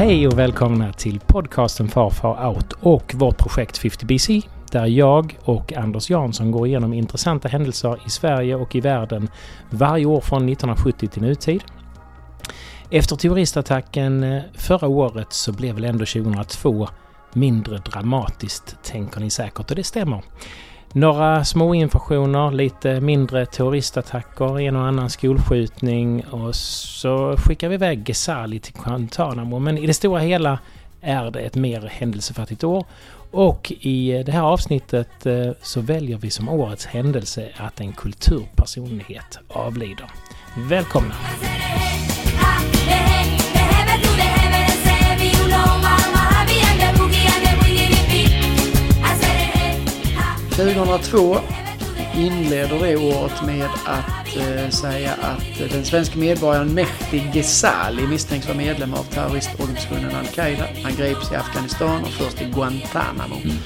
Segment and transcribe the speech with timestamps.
[0.00, 5.72] Hej och välkomna till podcasten Far Far Out och vårt projekt 50BC där jag och
[5.72, 9.28] Anders Jansson går igenom intressanta händelser i Sverige och i världen
[9.70, 11.64] varje år från 1970 till nutid.
[12.90, 16.88] Efter terroristattacken eh, förra året så blev väl ändå 2002
[17.32, 20.22] mindre dramatiskt, tänker ni säkert, och det stämmer.
[20.92, 28.04] Några små infektioner, lite mindre terroristattacker, en och annan skolskjutning och så skickar vi iväg
[28.04, 29.58] Ghezali till Guantanamo.
[29.58, 30.58] Men i det stora hela
[31.00, 32.84] är det ett mer händelsefattigt år.
[33.30, 39.38] Och i det här avsnittet eh, så väljer vi som årets händelse att en kulturpersonlighet
[39.48, 40.06] avlider.
[40.56, 41.14] Välkomna!
[50.60, 51.36] 2002
[52.14, 58.56] inleder det året med att eh, säga att den svenska medborgaren Mehdi Ghezali misstänks vara
[58.56, 60.64] medlem av terroristorganisationen Al-Qaida.
[60.82, 63.56] Han greps i Afghanistan och först i Guantanamo mm.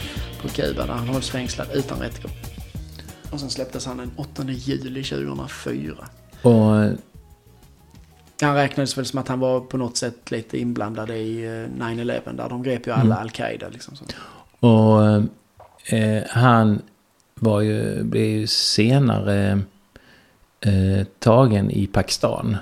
[0.42, 2.32] på Kuba där han hålls fängslad utan rättegång.
[3.30, 5.94] Och sen släpptes han den 8 juli 2004.
[6.42, 6.52] Och...
[8.40, 11.46] Han räknades väl som att han var på något sätt lite inblandad i
[11.78, 13.18] 9-11 eh, där de grep ju alla mm.
[13.18, 13.68] Al-Qaida.
[13.68, 13.94] Liksom.
[14.60, 15.00] Och
[15.86, 16.82] eh, han
[17.34, 19.60] var ju, blev ju senare
[20.60, 22.56] eh, tagen i Pakistan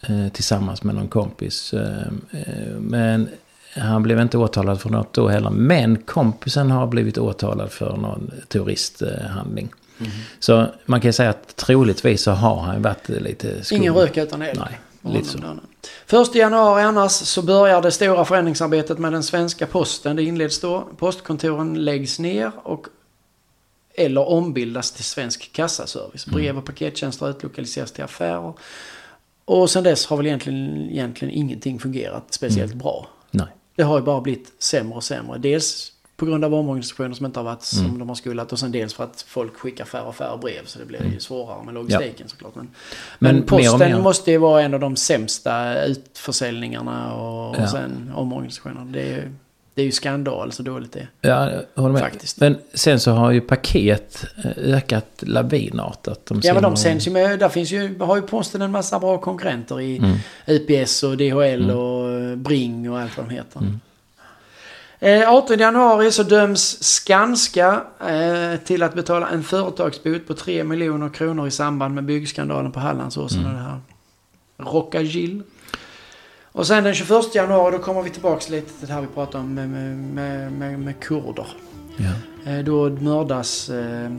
[0.00, 1.74] eh, tillsammans med någon kompis.
[1.74, 3.28] Eh, eh, men
[3.76, 5.50] han blev inte åtalad för något då heller.
[5.50, 9.68] Men kompisen har blivit åtalad för någon terroristhandling.
[9.98, 10.12] Mm.
[10.38, 13.76] Så man kan säga att troligtvis så har han varit lite skum.
[13.76, 14.58] Ingen rök utan eld.
[14.58, 14.78] Nej,
[15.12, 15.38] lite så.
[16.06, 20.16] Först i januari annars så börjar det stora förändringsarbetet med den svenska posten.
[20.16, 20.88] Det inleds då.
[20.96, 22.86] Postkontoren läggs ner och
[23.96, 26.26] eller ombildas till Svensk kassaservice.
[26.26, 26.38] Mm.
[26.38, 28.52] Brev och pakettjänster utlokaliseras till affärer.
[29.44, 32.78] Och sen dess har väl egentligen, egentligen ingenting fungerat speciellt mm.
[32.78, 33.08] bra.
[33.30, 33.46] Nej.
[33.76, 35.38] Det har ju bara blivit sämre och sämre.
[35.38, 35.92] Dels
[36.24, 37.90] på grund av omorganisationer som inte har varit mm.
[37.90, 40.64] som de har skullat och sen dels för att folk skickar färre och färre brev
[40.66, 41.20] så det blir ju mm.
[41.20, 42.28] svårare med logistiken ja.
[42.28, 42.54] såklart.
[42.54, 42.68] Men,
[43.18, 44.02] men, men posten mer mer.
[44.02, 47.62] måste ju vara en av de sämsta utförsäljningarna och, ja.
[47.62, 48.84] och sen omorganisationer.
[48.84, 49.30] Det är
[49.74, 52.02] det är ju skandal så dåligt det Ja, jag håller med.
[52.02, 52.40] Faktiskt.
[52.40, 56.26] Men sen så har ju paket eh, ökat lavinartat.
[56.26, 57.38] De ja, men de sänds ju med.
[57.38, 60.16] Där finns ju, har ju posten en massa bra konkurrenter i mm.
[60.46, 61.76] UPS och DHL mm.
[61.76, 63.60] och Bring och allt vad de heter.
[63.60, 63.80] Mm.
[65.04, 71.08] 18 eh, januari så döms Skanska eh, till att betala en företagsbot på 3 miljoner
[71.08, 73.40] kronor i samband med byggskandalen på Hallandsåsen.
[73.40, 73.52] Mm.
[73.52, 73.80] Och det här
[74.56, 75.42] Rockagill.
[76.52, 79.44] Och sen den 21 januari då kommer vi tillbaks lite till det här vi pratade
[79.44, 81.46] om med, med, med, med kurder.
[81.96, 82.50] Ja.
[82.50, 84.10] Eh, då mördas eh,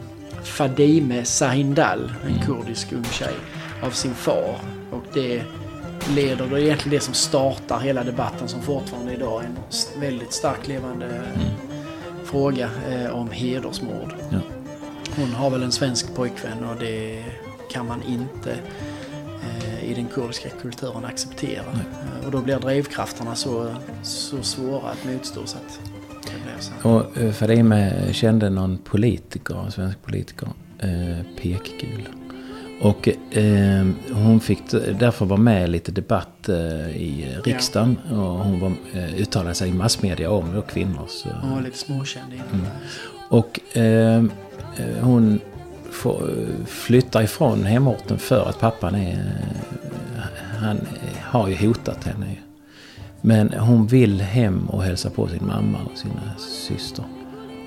[0.43, 2.45] Fadime Sahindal, en mm.
[2.45, 3.35] kurdisk ung tjej,
[3.83, 4.55] av sin far.
[4.91, 5.43] Och det
[6.15, 9.57] leder, det är egentligen det som startar hela debatten som fortfarande idag är en
[10.01, 11.47] väldigt starkt levande mm.
[12.25, 14.13] fråga eh, om hedersmord.
[14.29, 14.39] Ja.
[15.15, 17.23] Hon har väl en svensk pojkvän och det
[17.71, 18.57] kan man inte
[19.85, 21.65] i den kurdiska kulturen acceptera.
[21.65, 25.45] Eh, och då blir drivkrafterna så, så svåra att motstå.
[25.45, 25.79] Så att
[26.23, 26.89] det blir så.
[26.89, 30.47] Och eh, Fadime kände någon politiker, en svensk politiker,
[30.79, 32.07] eh, pekgul.
[32.81, 37.97] Och eh, hon fick därför vara med i lite debatt eh, i riksdagen.
[38.09, 38.15] Ja.
[38.15, 41.25] Och hon var, eh, uttalade sig i massmedia om då kvinnors...
[41.41, 42.47] hon var lite småkänd innan.
[42.53, 42.65] Mm.
[43.29, 43.59] Och
[45.01, 45.39] hon
[46.65, 49.41] flyttar ifrån hemorten för att pappan är...
[50.59, 50.79] Han
[51.21, 52.35] har ju hotat henne.
[53.21, 57.05] Men hon vill hem och hälsa på sin mamma och sina syster.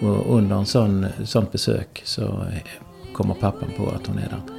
[0.02, 2.44] Och under en sån, sånt besök så
[3.12, 4.57] kommer pappan på att hon är där.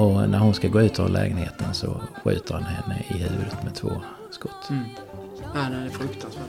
[0.00, 3.74] Och när hon ska gå ut ur lägenheten så skjuter han henne i huvudet med
[3.74, 3.92] två
[4.30, 4.70] skott.
[4.70, 4.84] Mm.
[5.54, 6.44] Ja, det är fruktansvärt.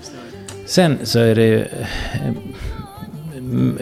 [0.65, 1.67] Sen så är det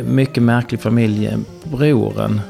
[0.03, 1.37] mycket märklig familj.
[1.63, 2.41] Broren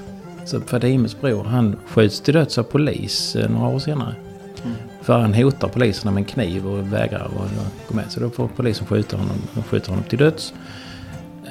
[0.46, 4.16] så Fadimes bror, han skjuts till döds av polis eh, några år senare.
[4.64, 4.76] Mm.
[5.02, 8.12] För han hotar poliserna med en kniv och vägrar att gå med.
[8.12, 9.38] Så då får polisen skjuta honom,
[9.70, 10.54] skjuter honom till döds.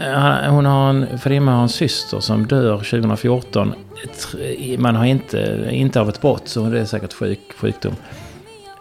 [0.00, 3.74] Eh, hon har en, Fadime har en syster som dör 2014.
[4.78, 7.96] Man har inte, inte av ett brott, så det är säkert sjuk, sjukdom.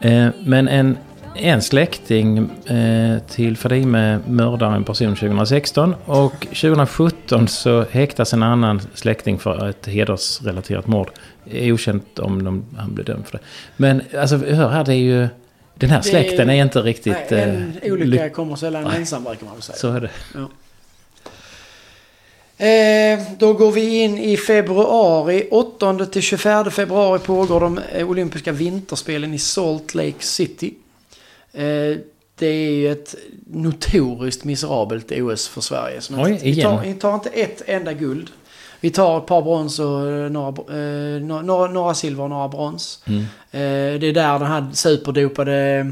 [0.02, 0.98] Eh, men en
[1.40, 8.82] en släkting eh, till Fadime mördar en person 2016 och 2017 så häktas en annan
[8.94, 11.10] släkting för ett hedersrelaterat mord.
[11.54, 13.44] Okänt om de, han blev dömd för det.
[13.78, 15.28] Men alltså, hör här, det är ju...
[15.76, 17.32] Den här släkten är, är, inte riktigt...
[17.32, 19.78] Nej, en olycka kommer sällan ensam brukar man väl säga.
[19.78, 20.10] Så är det.
[20.34, 20.50] Ja.
[22.58, 25.48] Eh, då går vi in i februari.
[25.52, 30.74] 8 till 24 februari pågår de olympiska vinterspelen i Salt Lake City.
[31.54, 31.98] Eh,
[32.40, 33.16] det är ju ett
[33.48, 36.02] notoriskt miserabelt OS för Sverige.
[36.02, 38.30] Som Oj, vi, tar, vi tar inte ett enda guld.
[38.80, 42.48] Vi tar ett par brons och eh, några, eh, några, några, några silver och några
[42.48, 43.04] brons.
[43.06, 43.22] Mm.
[43.52, 45.92] Eh, det är där den här superdopade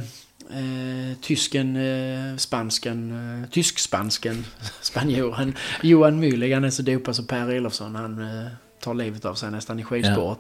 [0.50, 4.46] eh, tysken, eh, spansken, eh, tysk-spansken,
[4.82, 9.36] spanjoren Johan Müller, han är så dopad så Per Elofsson, han eh, tar livet av
[9.36, 10.40] sig nästan i skidsport.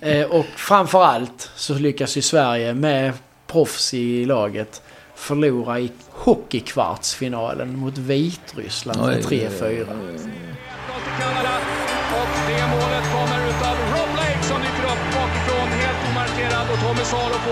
[0.00, 3.12] Eh, och framförallt så lyckas ju Sverige med
[3.46, 4.82] proffs i laget
[5.18, 10.18] förlora i hockeykvartsfinalen mot Vitryssland med Oj, oj, 3-4.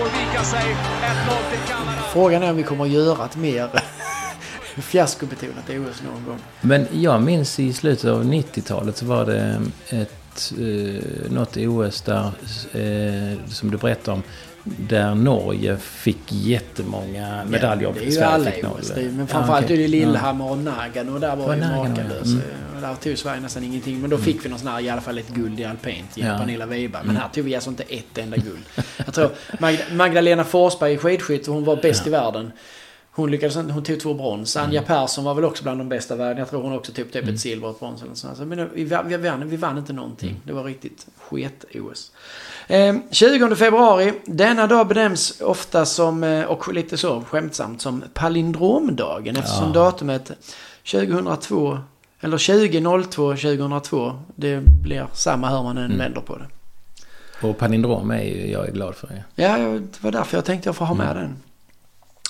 [0.07, 0.59] Får vika sig.
[0.59, 2.01] 1-0 till Kanada.
[2.13, 3.69] Frågan är om vi kommer att göra ett mer
[4.81, 6.39] fiaskobetonat OS någon gång.
[6.61, 12.25] Men jag minns i slutet av 90-talet så var det ett, eh, något OS där,
[12.71, 14.23] eh, som du berättade om,
[14.77, 17.93] där Norge fick jättemånga medaljer.
[17.93, 18.71] det är ju Sverige alla.
[18.79, 18.91] OS.
[18.95, 19.77] Men Ja, framförallt okej.
[19.77, 22.21] är det Lillehammer och Nagano och där var Var ju makalös.
[22.25, 22.31] ja.
[22.31, 22.81] Mm.
[22.81, 24.01] Där tog Sverige nästan ingenting.
[24.01, 26.31] Men då fick vi någon sån här, i alla fall ett guld i alpint genom
[26.33, 26.39] Ja.
[26.39, 27.01] Pernilla Wiberg.
[27.03, 27.21] Men Mm.
[27.21, 28.63] här tog vi alltså inte ett enda guld.
[29.05, 29.29] Jag tror
[29.59, 32.51] Mag- Magdalena Forsberg i skidskytte, hon var bäst i världen.
[33.17, 34.57] Hon lyckades hon tog två brons.
[34.57, 34.87] Anja Mm.
[34.87, 36.37] Persson var väl också bland de bästa världen.
[36.37, 38.27] Jag tror hon också tog typ ett silver och ett brons eller så.
[38.27, 40.29] Alltså, Men vi, vann- vi, vann, vi vann inte någonting.
[40.29, 40.41] Mm.
[40.43, 42.11] Det var riktigt sket-OS.
[42.67, 44.13] Eh, 20 februari.
[44.25, 49.35] Denna dag benämns ofta som, eh, och lite så skämtsamt, som palindromdagen.
[49.37, 49.73] Eftersom Ja.
[49.73, 50.31] datumet
[50.83, 51.79] 2002,
[52.19, 55.97] eller 2002, 2002, det blir samma hur man än Mm.
[55.97, 56.45] vänder på det.
[57.47, 59.23] Och palindrom är ju jag är glad för.
[59.35, 59.57] Ja.
[59.57, 61.35] Ja, det var därför jag tänkte jag får ha med den.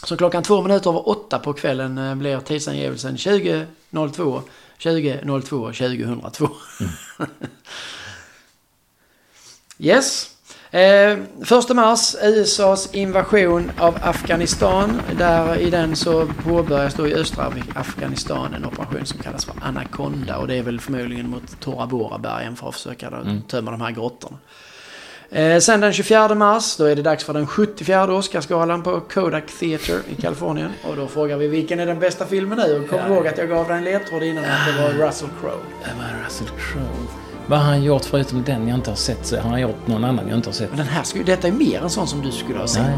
[0.03, 4.41] Så klockan två minuter över åtta på kvällen eh, blir tidsangivelsen 20.02,
[4.79, 6.49] 20.02, 2002.
[9.79, 10.37] yes.
[10.71, 15.01] Eh, 1 mars, USAs invasion av Afghanistan.
[15.17, 20.37] Där i den så påbörjas då i östra Afghanistan en operation som kallas för Anaconda.
[20.37, 23.17] Och det är väl förmodligen mot Tora Bora-bergen för att försöka då
[23.47, 24.37] tömma de här grottorna.
[25.31, 29.43] Eh, sen den 24 mars, då är det dags för den 74 Oscarsgalan på Kodak
[29.59, 30.69] Theatre i Kalifornien.
[30.89, 32.79] Och då frågar vi vilken är den bästa filmen nu?
[32.83, 33.07] Och kom Ja.
[33.15, 35.57] ihåg att jag gav dig en ledtråd innan att det var Russell Crowe.
[35.83, 37.07] Det var Russell Crowe.
[37.47, 39.25] Vad har han gjort förutom den jag inte har sett?
[39.25, 40.69] Så har han gjort någon annan jag inte har sett?
[40.69, 42.81] Men den här skulle, detta är mer en sån som du skulle ha sett.
[42.83, 42.97] Nej.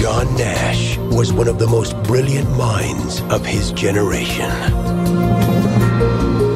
[0.00, 4.50] John Nash was one of the most brilliant minds of his generation.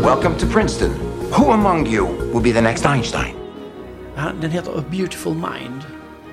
[0.04, 0.90] Welcome to Princeton.
[1.30, 3.34] Who among you will be the next Einstein?
[4.40, 5.80] Den heter A Beautiful Mind.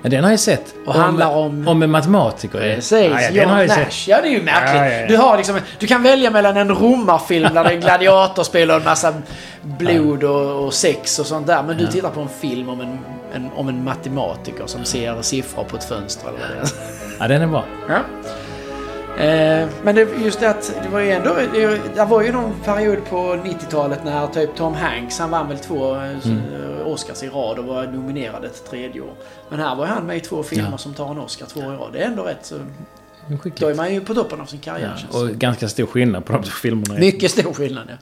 [0.02, 0.74] Ja, den har jag sett.
[0.86, 2.74] Och handlar om- Om en matematiker.
[2.74, 3.74] Precis, Ja, ja, den John har jag Nash.
[3.90, 4.08] sett.
[4.08, 5.00] Ja, det är ju märkligt.
[5.00, 5.06] Ja.
[5.08, 8.84] Du, har liksom, du kan välja mellan en romarfilm där det är gladiatorspel och en
[8.84, 9.14] massa
[9.62, 11.62] blod och, och sex och sånt där.
[11.62, 12.98] Men du tittar på en film om en,
[13.34, 16.68] en, om en matematiker som ser siffror på ett fönster eller vad det är.
[17.18, 17.64] Ja, den är bra.
[17.88, 17.98] Ja.
[19.20, 21.34] Eh, men det, just det att det var ju ändå...
[21.52, 25.58] Det, det var ju någon period på 90-talet när typ Tom Hanks, han vann väl
[25.58, 29.12] två eh, Oscars i rad och var nominerad ett tredje år.
[29.48, 30.78] Men här var ju han med i två filmer Ja.
[30.78, 31.92] som tar en Oscar två år i rad.
[31.92, 32.54] Det är ändå rätt så...
[33.28, 33.56] Skickligt.
[33.60, 36.32] Då är man ju på toppen av sin karriär Ja, och ganska stor skillnad på
[36.32, 37.00] de två filmerna.
[37.00, 37.94] Mycket stor skillnad ja.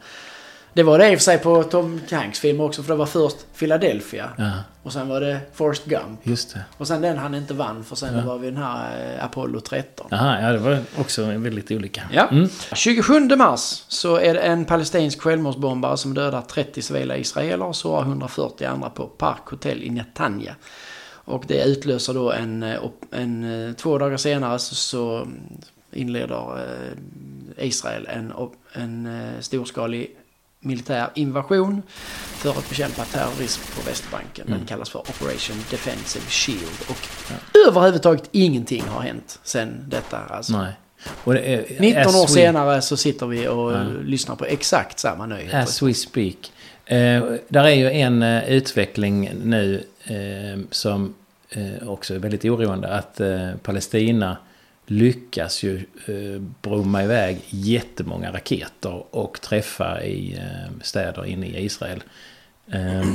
[0.73, 3.07] Det var det i och för sig på Tom Hanks film också för det var
[3.07, 4.31] först Philadelphia.
[4.39, 4.51] Ja,
[4.83, 6.21] Och sen var det Forrest Gump.
[6.23, 6.65] just det.
[6.77, 8.25] Och sen den han inte vann för sen Ja.
[8.25, 10.07] var vi den här eh, Apollo 13.
[10.11, 12.03] Jaha, ja det var också väldigt olika.
[12.13, 12.29] Ja.
[12.31, 12.49] Mm.
[12.75, 18.03] 27 mars så är det en palestinsk självmordsbombare som dödar 30 civila israeler och sårar
[18.03, 20.57] 140 andra på Park Hotel i Netanya.
[21.11, 22.79] Och det utlöser då en, eh,
[23.11, 25.29] en eh, två dagar senare så, så
[25.93, 26.67] inleder
[27.57, 28.33] Israel en,
[28.73, 29.09] en
[29.41, 30.17] storskalig
[30.61, 31.83] militär invasion
[32.37, 34.47] för att bekämpa terrorism på Västbanken.
[34.49, 36.79] Den kallas för Operation Defensive Shield.
[36.89, 37.09] Och
[37.69, 40.19] överhuvudtaget ingenting har hänt sen detta.
[40.19, 40.53] Alltså.
[40.59, 40.73] Nej.
[41.27, 43.85] Är, 19 as år we- senare så sitter vi och Ja.
[44.05, 45.59] lyssnar på exakt samma nyheter.
[45.63, 46.53] As we speak.
[46.85, 51.15] Eh, där är ju en eh, utveckling nu eh, som
[51.51, 52.89] eh, också är väldigt oroande.
[52.95, 54.37] Att eh, Palestina
[54.91, 55.77] lyckas ju
[56.07, 62.03] eh, bromma iväg jättemånga raketer och träffa i eh, städer inne i Israel.
[62.73, 63.07] Eh,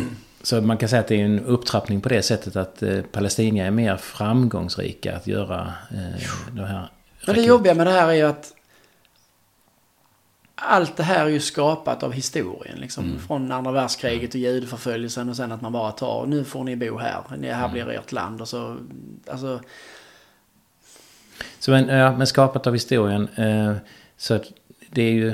[0.43, 3.63] så man kan säga att det är en upptrappning på det sättet att eh, Palestina
[3.63, 6.89] är mer framgångsrika att göra eh, de här
[7.27, 8.53] Men det jobbiga med det här är ju att
[10.55, 12.77] allt det här är ju skapat av historien.
[12.79, 13.19] Liksom, Mm.
[13.19, 16.97] Från andra världskriget och judeförföljelsen och sen att man bara tar, nu får ni bo
[16.97, 17.99] här, här blir Mm.
[17.99, 18.41] ert land.
[18.41, 18.77] Och så,
[19.27, 19.59] alltså,
[21.59, 23.27] Så men, ja, men skapat av historien.
[23.35, 23.73] Eh,
[24.17, 24.43] så att
[24.91, 25.33] det är ju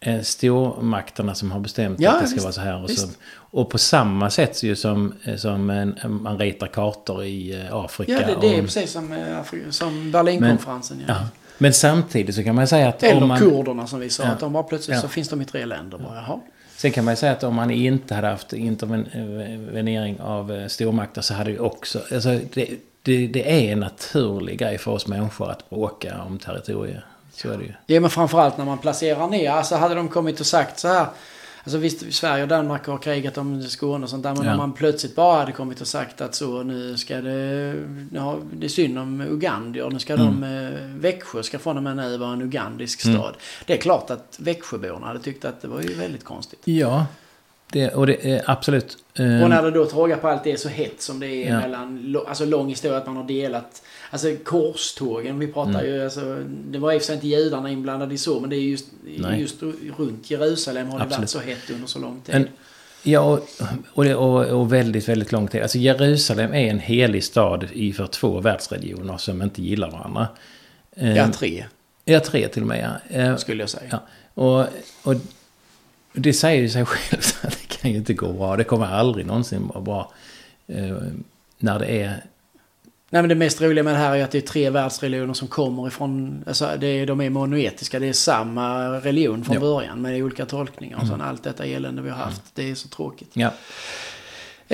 [0.00, 2.82] eh, stormakterna som har bestämt Ja, att det ska visst, vara så här.
[2.82, 7.60] Och, så, och på samma sätt ju som, eh, som en, man ritar kartor i
[7.60, 8.12] eh, Afrika.
[8.12, 11.04] Ja, det, det är och, precis som, eh, Afri- som Berlinkonferensen.
[11.08, 11.14] Ja.
[11.14, 11.28] ja.
[11.58, 13.38] Men samtidigt så kan man säga att Eller om man...
[13.38, 14.28] kurderna som vi sa, Ja.
[14.28, 15.02] att de bara plötsligt Ja.
[15.02, 15.98] så finns de i tre länder.
[15.98, 16.40] Bara, jaha.
[16.76, 21.50] Sen kan man säga att om man inte hade haft intervenering av stormakter så hade
[21.50, 22.00] ju också...
[22.14, 22.68] Alltså det,
[23.04, 27.04] det, det är en naturlig grej för oss människor att bråka om territorier.
[27.32, 27.72] Så är det ju.
[27.86, 29.50] Ja, men framförallt när man placerar ner.
[29.50, 31.06] Alltså hade de kommit och sagt så här.
[31.64, 34.34] Alltså visst, Sverige och Danmark har krigat om Skåne och sånt där.
[34.34, 34.50] Men Ja.
[34.52, 37.74] om man plötsligt bara hade kommit och sagt att så nu ska det...
[38.18, 39.90] Har, det är synd om ugandier.
[39.90, 40.44] Nu ska de...
[40.44, 43.34] Eh, Växjö ska från och med nu vara en ugandisk stad.
[43.66, 46.60] Det är klart att Växjöborna hade tyckt att det var ju väldigt konstigt.
[46.64, 47.06] Ja,
[47.72, 48.96] det, och det är absolut...
[49.14, 51.50] eh, Och när det då till råga på allt är så hett som det är
[51.50, 51.60] Ja.
[51.60, 55.86] mellan, alltså lång historia att man har delat, alltså korstågen, vi pratar Mm.
[55.86, 56.34] ju, alltså,
[56.70, 58.86] det var i och för sig inte judarna inblandade i så, men det är just,
[59.02, 59.40] Nej.
[59.40, 59.62] just
[59.96, 61.20] runt Jerusalem har det Absolut.
[61.20, 62.34] varit så hett under så lång tid.
[62.34, 62.48] Men,
[63.02, 63.48] ja, och,
[63.92, 65.62] och, det, och, och väldigt, väldigt lång tid.
[65.62, 70.28] Alltså Jerusalem är en helig stad i för två världsreligioner som inte gillar varandra.
[70.96, 71.64] Eh, ja, tre
[72.06, 72.98] Ja, tre till och med.
[73.10, 73.16] Ja.
[73.18, 73.88] Eh, skulle jag säga.
[73.90, 73.98] Ja,
[74.34, 74.66] och,
[75.02, 75.14] och
[76.14, 78.56] det säger ju sig självt att det kan ju inte gå bra.
[78.56, 80.12] Det kommer aldrig någonsin vara bra.
[80.66, 80.96] Eh,
[81.58, 82.24] när det är...
[83.10, 85.48] Nej men det mest roliga med det här är att det är tre världsreligioner som
[85.48, 89.60] kommer ifrån, alltså det är, de är monoetiska, det är samma religion från Ja.
[89.60, 91.22] början med olika tolkningar och sånt.
[91.22, 93.30] Allt detta elände vi har haft, det är så tråkigt.
[93.32, 93.50] Ja,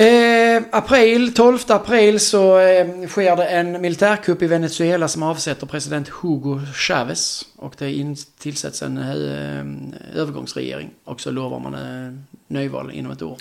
[0.00, 6.08] Eh, april, 12 april så eh, sker det en militärkupp i Venezuela som avsätter president
[6.08, 7.42] Hugo Chavez.
[7.56, 10.90] Och det in, tillsätts en eh, övergångsregering.
[11.04, 12.12] Och så lovar man eh,
[12.48, 13.36] nyval inom ett år.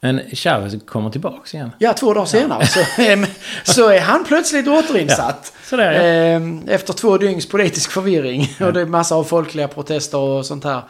[0.00, 1.70] men Chavez kommer tillbaks igen.
[1.78, 3.28] Ja, två dagar senare så, eh,
[3.64, 5.52] så är han plötsligt återinsatt.
[5.64, 6.02] sådär, ja.
[6.02, 8.56] Eh, efter två dygns politisk förvirring.
[8.60, 10.82] Och det är massa av folkliga protester och sånt här.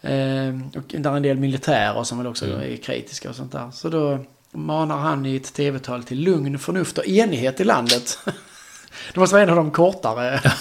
[0.00, 3.70] Eh, och där är en del militärer som väl också är kritiska och sånt där.
[3.72, 4.18] Så då
[4.52, 8.18] manar han i ett tv-tal till lugn, förnuft och enighet i landet.
[9.14, 10.40] Det måste vara en av de kortare...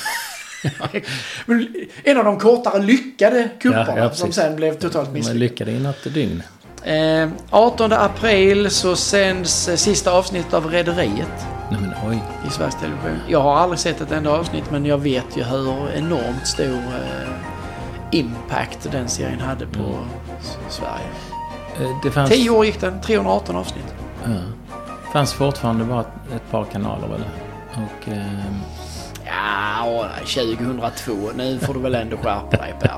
[2.04, 5.40] En av de kortare lyckade kupperna Ja, som sen blev totalt De misslyckade.
[5.40, 6.44] lyckade i något dygn.
[6.84, 12.24] Eh, 18 april så sänds eh, sista avsnittet av Rederiet Nej men oj.
[12.48, 13.20] i Sveriges Television.
[13.28, 17.34] Jag har aldrig sett ett enda avsnitt men jag vet ju hur enormt stor eh,
[18.12, 20.00] impact den serien hade på
[20.42, 21.08] S- Sverige.
[21.82, 23.94] Eh, Det fanns, 10 år gick den, 318 avsnitt.
[24.24, 24.30] ja,
[25.14, 26.02] fanns fortfarande bara
[26.36, 27.24] ett, par kanaler väl?
[27.74, 28.08] Och...
[28.14, 28.62] ehm,
[29.26, 31.12] Ja, och 2002.
[31.36, 32.98] Nu får du väl ändå skärpa dig Per.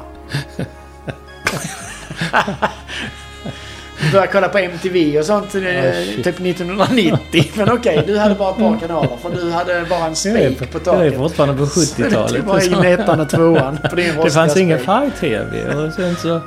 [4.01, 6.15] Du började kolla på MTV och sånt eh, shit.
[6.24, 7.43] typ 1990.
[7.55, 10.79] Men okej, du hade bara ett par kanaler för du hade bara en spik på
[10.86, 11.17] Jag är taket.
[11.17, 12.45] fortfarande på Så det 70-talet.
[12.45, 15.75] var in ettan och tvåan på din Det fanns ingen färg-tv.
[15.75, 16.41] Och sen så...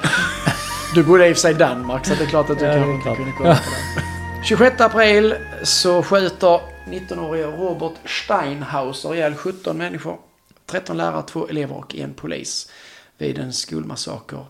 [0.95, 2.73] Du bodde i och för sig i Danmark så det är klart att du Ja,
[2.73, 4.45] kanske inte kunde kolla på den.
[4.45, 10.19] 26 april så skjuter 19-åriga Robert Steinhauser ihjäl 17 människor.
[10.67, 12.71] 13 lärare, 2 elever och en polis
[13.19, 14.45] vid en skolmassaker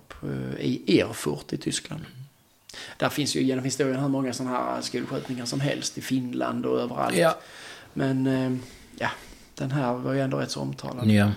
[0.59, 2.01] i Erfurt i Tyskland.
[2.97, 6.81] Där finns ju genom historien hur många sådana här skolskjutningar som helst i Finland och
[6.81, 7.17] överallt.
[7.17, 7.39] Ja.
[7.93, 8.53] Men eh,
[8.99, 9.09] ja,
[9.55, 11.11] den här var ju ändå rätt så omtalad.
[11.11, 11.31] Ja.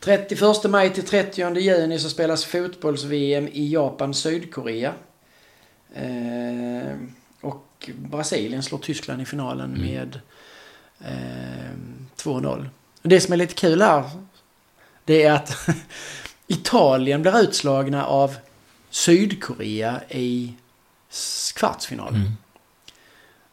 [0.00, 4.94] 31 maj till 30 juni så spelas fotbolls-VM i Japan-Sydkorea.
[5.94, 6.96] Eh,
[7.40, 10.20] och Brasilien slår Tyskland i finalen med
[11.00, 11.76] eh,
[12.16, 12.68] 2-0.
[13.02, 14.10] Och Det som är lite kul här,
[15.04, 15.68] det är att
[16.46, 18.36] Italien blir utslagna av
[18.90, 20.54] Sydkorea i
[21.54, 22.36] kvartsfinalen.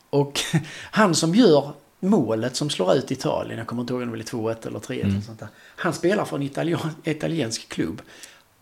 [0.10, 0.40] Och
[0.92, 4.24] han som gör målet som slår ut Italien, jag kommer inte ihåg om det blir
[4.26, 5.48] 2-1 eller 3-1 eller sånt där.
[5.76, 8.02] Han spelar för en italien, italiensk klubb.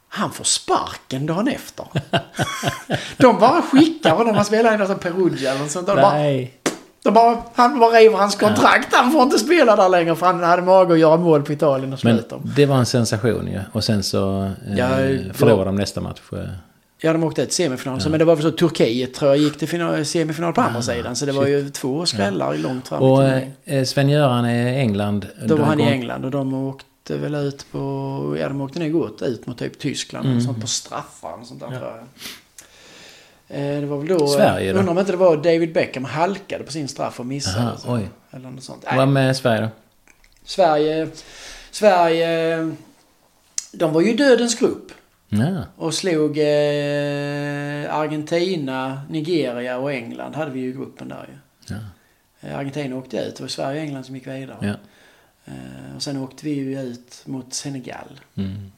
[0.07, 1.85] Han får sparken dagen efter.
[3.17, 5.95] De bara skickar honom, han spelar i Perugia eller något sånt där.
[5.95, 6.47] De bara,
[7.03, 10.43] de bara, han bara river hans kontrakt, han får inte spela där längre för han
[10.43, 12.39] hade mage att göra mål på Italien och Men sluta.
[12.55, 13.59] det var en sensation ju.
[13.71, 14.87] Och sen så eh, Ja,
[15.33, 16.19] förlorade de nästa match.
[16.97, 18.01] Ja, de åkte ut i semifinal.
[18.01, 20.81] Så, men det var väl så Turkiet tror jag gick till final, semifinal på andra
[20.81, 21.15] sidan.
[21.15, 23.23] Så det var ju två skrällar i långt fram Och
[23.65, 25.27] eh, Sven-Göran är i England.
[25.45, 27.77] Då var han i England och de åkte väl ut på...
[28.39, 30.41] Ja, de åkte nog ut, ut mot typ Tyskland Mm.
[30.41, 31.97] sånt på straffar och sånt där tror jag.
[33.75, 34.27] Eh, Det var väl då...
[34.27, 34.79] Sverige då?
[34.79, 37.65] Undrar om inte det var David Beckham halkade på sin straff och missade.
[37.65, 37.93] Aha, så.
[37.95, 38.09] oj.
[38.31, 38.85] Eller något sånt.
[38.95, 39.67] Vad med Sverige då?
[40.45, 41.07] Sverige...
[41.71, 42.57] Sverige...
[43.71, 44.91] De var ju dödens grupp.
[45.39, 45.65] Ja.
[45.75, 51.37] Och slog eh, Argentina, Nigeria och England hade vi ju i gruppen där ju.
[51.75, 51.79] Ja.
[52.41, 53.35] Eh, Argentina åkte ut.
[53.35, 54.57] Det var Sverige och England som gick vidare.
[54.61, 54.75] Ja.
[55.45, 58.19] Eh, och sen åkte vi ju ut mot Senegal.
[58.35, 58.71] Mm.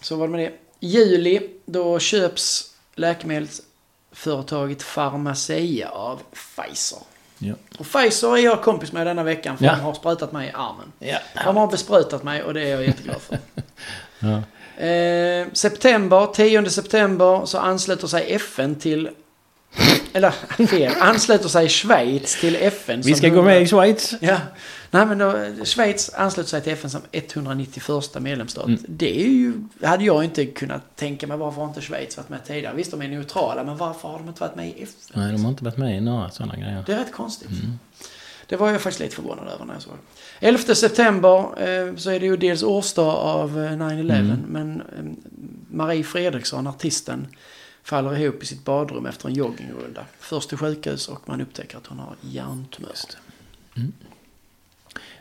[0.00, 0.86] Så var det med det.
[0.86, 6.98] I juli då köps läkemedelsföretaget Pharmacia av Pfizer.
[7.42, 7.54] Ja.
[7.78, 9.72] Och Pfizer är jag kompis med denna veckan för Ja.
[9.76, 10.92] de har sprutat mig i armen.
[10.98, 11.18] Ja.
[11.44, 13.38] De har besprutat mig och det är jag jätteglad för.
[14.22, 14.42] Ja.
[14.84, 19.10] Eh, september, 10 september så ansluter sig FN till...
[20.12, 20.30] Eller
[20.66, 23.00] fel, ansluter sig Schweiz till FN.
[23.00, 24.14] Vi ska gå med i 100 Schweiz.
[24.20, 24.38] Ja,
[24.90, 28.66] nej men då, Schweiz ansluter sig till FN som 191 medlemsstat.
[28.66, 28.80] Mm.
[28.88, 29.52] Det är ju,
[29.82, 32.74] hade jag inte kunnat tänka mig varför har inte Schweiz varit med tidigare.
[32.76, 34.94] Visst de är neutrala men varför har de inte varit med i FN?
[35.14, 36.84] Nej, de har inte varit med i några sådana grejer.
[36.86, 37.50] Det är rätt konstigt.
[37.50, 37.78] Mm.
[38.46, 39.92] Det var jag faktiskt lite förvånad över när jag såg
[40.40, 40.46] det.
[40.46, 44.38] 11 september eh, så är det ju dels årsdag av eh, 9-11 Mm.
[44.48, 44.86] men eh,
[45.70, 47.26] Marie Fredriksson, artisten,
[47.90, 50.04] faller ihop i sitt badrum efter en joggingrunda.
[50.18, 52.92] Först till sjukhus och man upptäcker att hon har hjärntumör.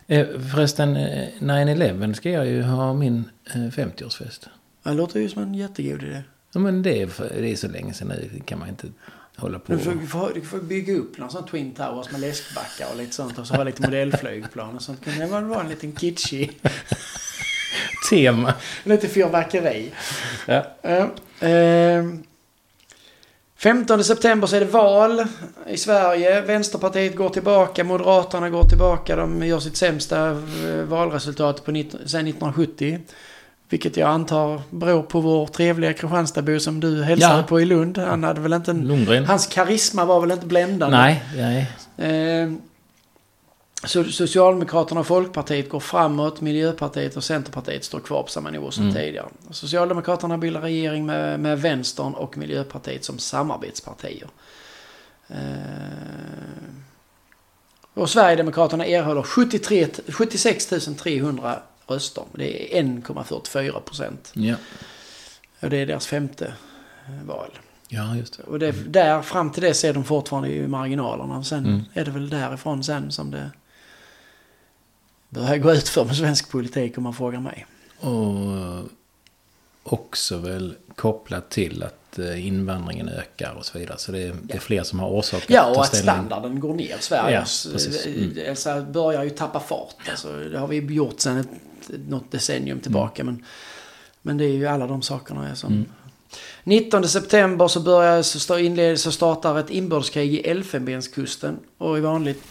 [0.08, 4.48] Eh, förresten, eh, 9-11 ska jag ju ha min eh, 50-årsfest.
[4.84, 6.24] Det låter ju som en jättegod idé.
[6.54, 7.10] Ja, men det är,
[7.42, 8.30] det är så länge sedan nu.
[8.34, 8.88] Det kan man inte
[9.36, 9.72] hålla på.
[9.72, 12.98] Du får, du, får, du får bygga upp någon sån Twin Towers med läskbackar och
[12.98, 13.40] lite sånt.
[13.40, 15.06] Och så ha lite modellflygplan och sånt.
[15.06, 16.60] Det vara en liten kitschig,
[18.10, 18.54] Tema.
[18.84, 19.92] lite fyrverkeri.
[20.48, 20.66] Ja.
[20.82, 21.10] Ja.
[21.40, 22.24] ehm,
[23.60, 25.24] 15 september så är det val
[25.68, 26.42] i Sverige.
[26.42, 29.16] Vänsterpartiet går tillbaka, Moderaterna går tillbaka.
[29.16, 30.42] De gör sitt sämsta
[30.88, 33.00] valresultat på 19, sedan 1970.
[33.70, 37.44] Vilket jag antar beror på vår trevliga Kristianstadbo som du hälsade Ja.
[37.44, 37.98] på i Lund.
[37.98, 39.26] Han hade väl inte en, Lundgren.
[39.26, 40.98] Hans karisma var väl inte bländande.
[40.98, 41.72] Nej, nej.
[42.44, 42.52] Eh,
[43.84, 46.42] så Socialdemokraterna och Folkpartiet går framåt.
[46.42, 48.96] Miljöpartiet och Centerpartiet står kvar på samma nivå som Mm.
[48.96, 49.28] tidigare.
[49.52, 54.28] Socialdemokraterna bildar regering med, med Vänstern och Miljöpartiet som samarbetspartier.
[55.28, 55.38] Eh,
[57.94, 60.66] och Sverigedemokraterna erhåller 73, 76
[61.00, 62.24] 300 röster.
[62.34, 64.32] Det är 1,44 procent.
[64.34, 64.56] Ja.
[65.60, 66.54] Och det är deras femte
[67.08, 67.50] eh, val.
[67.88, 68.44] ja, just det.
[68.44, 71.44] Och det, där fram till det är de fortfarande i marginalerna.
[71.44, 71.82] Sen Mm.
[71.94, 73.52] är det väl därifrån sen som det
[75.30, 77.66] börjar gå ut för med svensk politik om man frågar mig.
[78.00, 78.90] Och
[79.84, 83.98] också väl kopplat till att eh, invandringen ökar och så vidare.
[83.98, 86.14] Så det är, det är fler som har orsak att Ja, och att ställning.
[86.14, 86.98] standarden går ner.
[87.00, 88.10] Sveriges Ja.
[88.10, 88.38] Mm.
[88.38, 89.96] eh, Elsa börjar ju tappa fart.
[90.10, 91.50] Alltså, det har vi gjort sen ett,
[92.08, 93.24] något decennium tillbaka.
[93.24, 93.46] Men,
[94.22, 95.74] men det är ju alla de sakerna som...
[95.74, 95.86] Mm.
[96.64, 101.60] 19 september så, börjar, så, står inled, så startar ett inbördeskrig i Elfenbenskusten.
[101.78, 102.44] Och i vanligt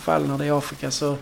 [0.00, 1.18] fall när det är Afrika så eh,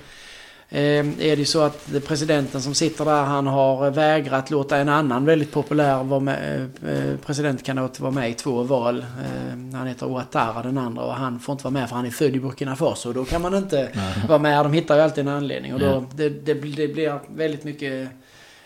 [0.72, 5.52] är det så att presidenten som sitter där han har vägrat låta en annan väldigt
[5.52, 8.98] populär vara med, eh, presidentkandidat vara med i två val.
[8.98, 12.10] Eh, han heter Ouattara den andra och han får inte vara med för han är
[12.10, 13.12] född i Burkina Faso.
[13.12, 13.88] Då kan man inte
[14.28, 14.64] vara med.
[14.64, 15.74] De hittar ju alltid en anledning.
[15.74, 18.08] Och då, det, det, det blir väldigt mycket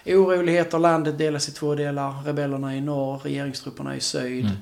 [0.07, 0.79] oroligheter.
[0.79, 2.14] Landet delas i två delar.
[2.25, 4.45] Rebellerna i norr, regeringstrupperna i syd.
[4.45, 4.57] Mm.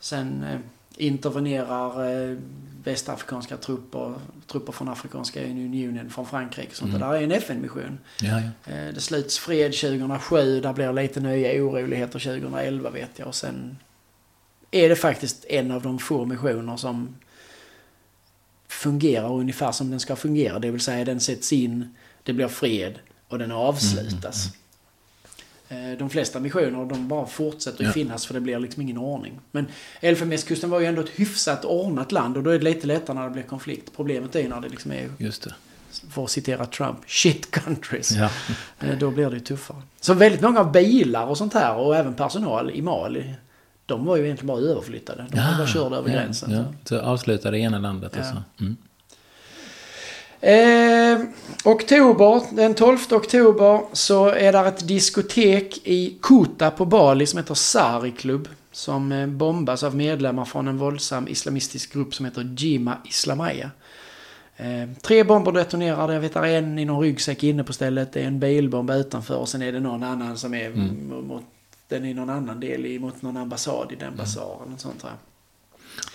[0.00, 0.58] Sen eh,
[0.96, 2.36] intervenerar eh,
[2.88, 4.14] västafrikanska trupper,
[4.46, 6.94] trupper från Afrikanska unionen, från Frankrike och sånt.
[6.94, 7.02] Mm.
[7.02, 7.98] Och där är en FN-mission.
[8.20, 8.72] Ja, ja.
[8.72, 13.28] Eh, det sluts fred 2007, där blir lite nya oroligheter 2011 vet jag.
[13.28, 13.78] Och sen
[14.70, 17.16] är det faktiskt en av de få missioner som
[18.68, 20.58] fungerar ungefär som den ska fungera.
[20.58, 22.98] Det vill säga den sätts in, det blir fred
[23.28, 24.46] och den avslutas.
[24.46, 24.52] Eh,
[25.98, 27.92] De flesta missioner de bara fortsätter Ja.
[27.92, 29.38] finnas för det blir liksom ingen ordning.
[29.52, 29.66] Men
[30.00, 33.24] Elfenbenskusten var ju ändå ett hyfsat ordnat land och då är det lite lättare när
[33.24, 33.92] det blir konflikt.
[33.96, 35.54] Problemet är ju när det liksom är, Just det.
[36.10, 38.12] för att citera Trump, shit countries.
[38.12, 38.30] Ja.
[38.80, 39.82] Eh, Då blir det ju tuffare.
[40.00, 43.34] Så väldigt många bilar och sånt här och även personal i Mali.
[43.86, 45.26] De var ju egentligen bara överflyttade.
[45.30, 46.50] De var bara körda över ja, gränsen.
[46.50, 46.64] Ja.
[46.84, 48.24] Så avsluta det ena landet och Ja.
[48.24, 48.62] så.
[48.64, 48.76] Mm.
[50.40, 51.18] Eh,
[51.64, 57.54] oktober, den 12 oktober så är det ett diskotek i Kuta på Bali som heter
[57.54, 58.48] Sari Club.
[58.72, 63.70] Som eh, bombas av medlemmar från en våldsam islamistisk grupp som heter Jima Islamaya.
[64.56, 68.20] Eh, tre bomber detonerar, jag vet att en i någon ryggsäck inne på stället, det
[68.20, 71.26] är en bilbomb utanför och sen är det någon annan som är Mm.
[71.26, 71.42] mot,
[71.88, 74.74] den är i någon annan del i, mot någon ambassad i den basaren.
[74.74, 75.10] och sånt där.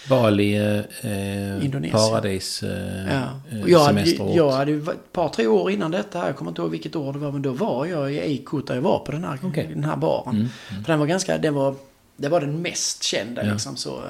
[0.10, 1.92] Bali, eh, eh, Indonesien.
[1.98, 3.22] paradis, eh, Ja.
[3.52, 4.36] eh, jag, hade, semesterort.
[4.36, 6.96] jag hade ju ett par, tre år innan detta här, jag kommer inte ihåg vilket
[6.96, 9.70] år det var, men då var jag i Kuta, jag var på den här, Okej.
[9.74, 10.36] den här baren.
[10.36, 10.84] Mm.
[10.84, 11.76] För den var ganska, den var,
[12.18, 13.54] det var den mest kända Ja.
[13.54, 14.02] liksom så.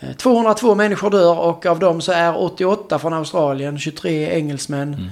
[0.00, 5.10] eh, 202 människor dör och av dem så är 88 från Australien, 23 engelsmän.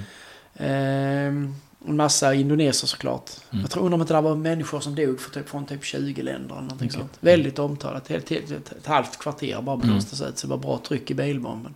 [0.57, 1.47] Mm.
[1.47, 1.51] Eh,
[1.87, 3.29] en massa indoneser såklart.
[3.51, 3.61] Mm.
[3.61, 6.53] Jag tror undrar om det var människor som dog för typ, från typ 20 länder
[6.55, 6.99] eller någonting Okej.
[6.99, 7.17] sånt.
[7.19, 8.11] Väldigt omtalat.
[8.11, 9.87] Ett, ett, ett, ett halvt kvarter bara Mm.
[9.87, 11.75] blåstes ut så det var bra tryck i bilbomben.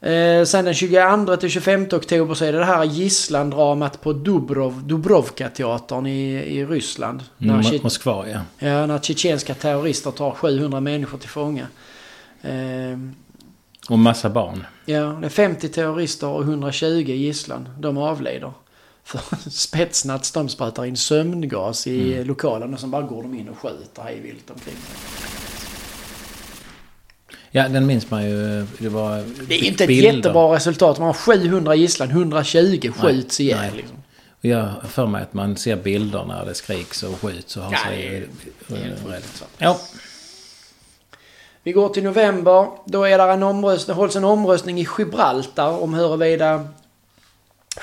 [0.00, 4.82] Eh, sen den 22 till 25 oktober så är det det här gisslandramat på Dubrov,
[4.86, 7.22] Dubrovka-teatern i, i Ryssland.
[7.38, 8.40] När, Mm, Tje- Moskva, ja.
[8.58, 11.66] ja, när tjetjenska terrorister tar 700 människor till fånga.
[12.42, 12.98] Eh,
[13.88, 14.66] Och massa barn.
[14.84, 17.68] ja, det är 50 terrorister och 120 gisslan.
[17.78, 18.52] De avlider.
[19.04, 22.26] För Spetsnaz de sprutar in sömngas i Mm.
[22.26, 24.96] lokalen och så bara går de in och skjuter hej vilt omkring sig.
[27.50, 28.66] Ja, den minns man ju.
[28.78, 30.12] Det var Det är inte ett bilder.
[30.12, 30.98] jättebra resultat.
[30.98, 33.58] Man har 700 gisslan, 120 skjuts Nej, ihjäl.
[33.60, 33.70] nej.
[33.76, 33.96] Liksom.
[34.38, 37.62] Och Jag har för mig att man ser bilder när det skriks och skjuts och
[37.62, 38.26] har Ja, sig det är-
[39.06, 39.22] det är.
[39.58, 39.80] Ja.
[41.62, 42.68] Vi går till november.
[42.84, 46.68] Då är det en omröstning, hålls en omröstning i Gibraltar om huruvida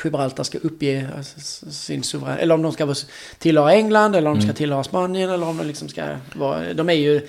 [0.04, 2.44] Gibraltar ska uppge alltså, sin suveränitet.
[2.44, 2.96] Eller om de ska
[3.38, 6.74] tillhöra England eller om de ska tillhöra Spanien eller om de liksom ska vara...
[6.74, 7.28] De är ju,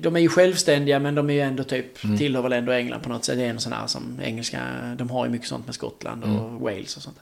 [0.00, 3.08] de är ju självständiga men de är ju ändå typ, tillhör väl ändå England på
[3.08, 3.38] något sätt.
[3.38, 4.60] Det är en sån här som engelska,
[4.96, 7.18] de har ju mycket sånt med Skottland och Wales och sånt.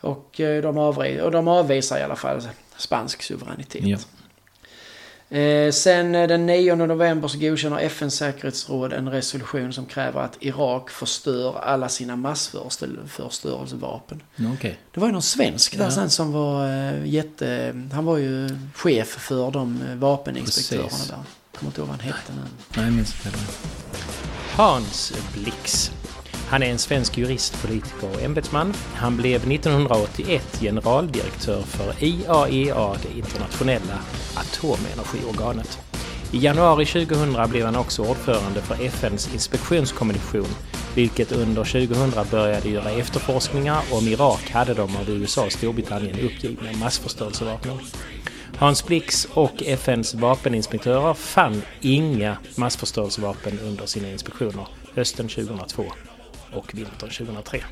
[0.00, 2.40] Och eh, de, avre, och de avvisar i alla fall
[2.76, 3.84] spansk suveränitet.
[3.84, 3.98] Ja.
[5.38, 10.36] Eh, sen eh, den 9 november så godkänner FNs säkerhetsråd en resolution som kräver att
[10.40, 14.22] Irak förstör alla sina massförstörelsevapen.
[14.54, 14.78] Okej.
[14.94, 15.90] Det var ju någon svensk där Ja.
[15.90, 17.74] sen som var eh, jätte...
[17.92, 21.08] Han var ju chef för de vapeninspektörerna Precis.
[21.08, 21.16] där.
[21.16, 21.24] Jag
[21.60, 22.40] kommer inte ihåg vad han hette nu.
[22.76, 23.44] Nej, jag minns inte det.
[24.56, 25.90] Hans Blix.
[26.52, 28.74] Han är en svensk jurist, politiker och ämbetsman.
[28.94, 33.98] Han blev 1981 generaldirektör för IAEA, det internationella
[34.34, 35.78] atomenergiorganet.
[36.32, 40.46] I januari 2000 blev han också ordförande för FNs inspektionskommission,
[40.94, 46.72] vilket under 2000 började göra efterforskningar om Irak hade de av USA och Storbritannien uppgivna
[46.72, 47.78] massförstörelsevapnen.
[48.56, 55.84] Hans Blix och FNs vapeninspektörer fann inga massförstörelsevapen under sina inspektioner hösten 2002
[56.54, 57.64] och vintern 2003.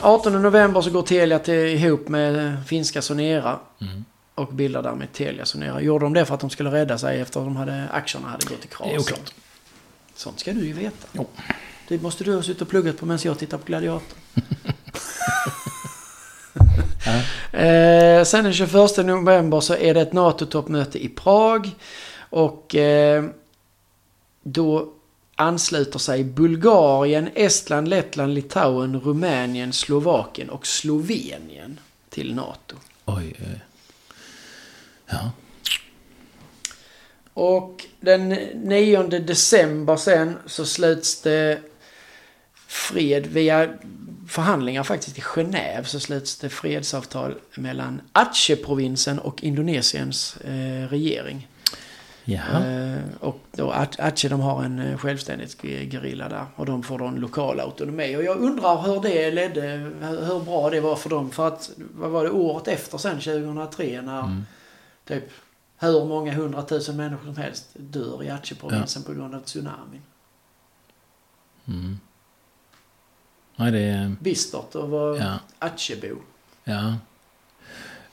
[0.00, 3.58] 18 november så går Telia till, ihop med finska Sonera.
[4.34, 5.80] Och bildar därmed Telia Sonera.
[5.80, 8.46] Gjorde de det för att de skulle rädda sig efter att de hade, aktierna hade
[8.46, 8.88] gått i kras?
[8.88, 9.34] Det är oklart.
[10.14, 11.08] Sånt ska du ju veta.
[11.12, 11.26] Jo.
[11.88, 14.18] Det måste du ha suttit och pluggat på medan jag tittar på Gladiator.
[17.52, 21.70] eh, sen den 21 november så är det ett NATO-toppmöte i Prag.
[22.30, 23.24] Och eh,
[24.42, 24.92] då
[25.38, 32.76] ansluter sig Bulgarien, Estland, Lettland, Litauen, Rumänien, Slovakien och Slovenien till NATO.
[33.04, 33.36] Oj.
[33.38, 33.58] eh.
[35.06, 35.30] Ja.
[37.34, 41.60] Och den 9 december sen så sluts det
[42.66, 43.68] fred via
[44.28, 51.48] förhandlingar faktiskt i Genève så sluts det fredsavtal mellan Aceh-provinsen och Indonesiens eh, regering.
[52.36, 57.04] Eh, och då Ac- Aceh de har en eh, självständighetsgerilla där och de får då
[57.04, 58.16] en lokal autonomi.
[58.16, 59.60] Och jag undrar hur det ledde,
[60.26, 61.30] hur bra det var för dem.
[61.30, 64.42] För att, vad var det, året efter sen 2003 när
[65.04, 65.24] typ
[65.78, 70.02] hur många hundratusen människor som helst dör i Aceh-provinsen på grund av tsunamin.
[71.68, 71.98] Mm.
[73.56, 74.16] Nej, det är...
[74.20, 75.38] Bistert att vara Ja.
[75.58, 76.16] Aceh-bo.
[76.64, 76.88] Ja.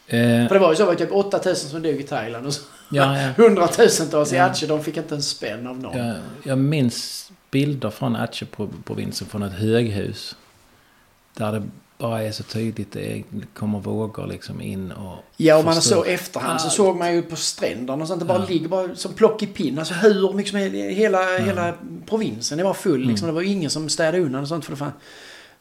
[0.08, 2.54] Eh, För det var ju så, det var typ 8000 som dog i Thailand och
[2.54, 3.30] så ja, ja.
[3.38, 4.43] hundratusentals i Ja.
[4.45, 4.67] Aceh.
[4.69, 5.98] De fick inte en spänn av någon.
[5.98, 10.36] Jag, jag minns bilder från Aceh-provinsen från ett höghus.
[11.34, 11.63] Där det
[11.98, 12.91] bara är så tydligt.
[12.91, 15.17] Det kommer vågor liksom in och...
[15.38, 15.95] Ja, och man förstör.
[15.95, 16.74] såg efterhand så allt.
[16.76, 18.19] såg man ju på stränderna och sånt.
[18.19, 18.45] Det bara Ja.
[18.50, 19.80] ligger bara som plockepinn.
[19.80, 20.76] Alltså hur mycket som helst.
[20.76, 21.74] Hela, hela
[22.06, 22.95] provinsen det var full.
[22.95, 23.10] Mm.
[23.10, 23.28] Liksom.
[23.28, 24.65] Det var ju ingen som städade undan och sånt.
[24.65, 24.91] För det fann,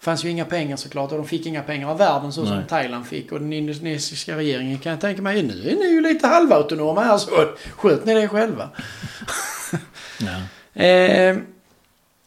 [0.04, 1.12] fanns ju inga pengar såklart.
[1.12, 2.62] Och de fick inga pengar av världen så som.
[2.68, 3.32] Thailand fick.
[3.32, 5.42] Och den indonesiska regeringen kan jag tänka mig.
[5.42, 7.30] Nu är ni ju lite halvautonoma här så
[7.76, 8.68] sköt ni det själva.
[10.20, 10.82] Ja.
[10.82, 11.36] Eh,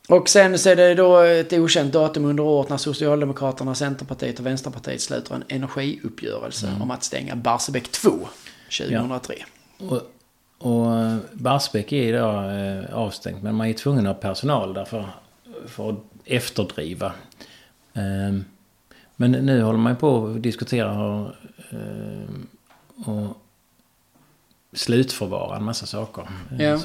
[0.10, 4.46] och sen så är det då ett okänt datum under året när Socialdemokraterna, Centerpartiet och
[4.46, 8.10] Vänsterpartiet sluter en energiuppgörelse om att stänga Barsebäck 2
[8.78, 9.36] 2003.
[9.78, 10.02] Och,
[10.58, 13.44] och eh, Barsbäck är idag eh, avstängt.
[13.44, 15.10] Men man är tvungen att ha personal där för,
[15.68, 17.12] för att efterdriva.
[17.98, 18.46] Ehm,
[19.16, 21.36] men nu håller man ju på att diskutera hur,
[21.72, 22.48] ehm,
[23.06, 23.38] och
[24.74, 26.24] slutförvara en massa saker.
[26.60, 26.78] eh, Ja.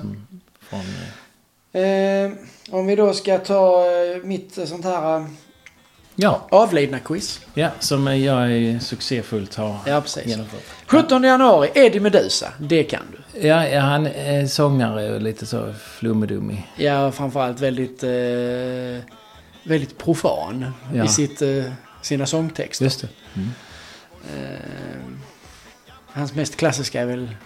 [0.60, 1.08] Från, eh,
[1.74, 2.30] Eh,
[2.70, 5.26] om vi då ska ta eh, mitt sånt här
[6.14, 7.40] ja, avlidna quiz.
[7.54, 10.26] ja, som jag är succéfullt har Ja, precis.
[10.26, 10.62] genomfört.
[10.86, 12.52] 17 januari, Eddie Meduza.
[12.58, 13.46] Det kan du.
[13.48, 16.56] Ja, ja, han är sångare och lite så flummedummy.
[16.76, 18.10] Ja, framförallt väldigt, eh,
[19.62, 21.04] väldigt profan Ja.
[21.04, 21.64] i sitt, eh,
[22.02, 22.84] sina sångtexter.
[22.84, 23.08] Just det.
[24.34, 25.00] Eh,
[26.12, 27.36] hans mest klassiska är väl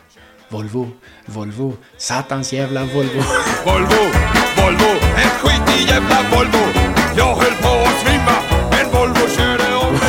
[0.48, 0.90] Volvo,
[1.26, 3.22] Volvo, satans jävla Volvo.
[3.64, 4.02] Volvo,
[4.56, 6.58] Volvo, en skitig jävla Volvo.
[7.16, 9.94] Jag höll på att svimma, men Volvo körde om.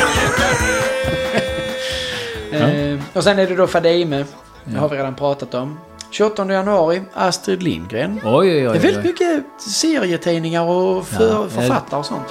[2.52, 4.24] Eh, och sen är det då Fadime.
[4.64, 5.78] Det har vi redan pratat om.
[6.10, 8.20] 28 januari, Astrid Lindgren.
[8.24, 8.78] Oj, oj, oj.
[8.78, 12.26] Det är väldigt mycket serietidningar och för, Ja, författare och sånt.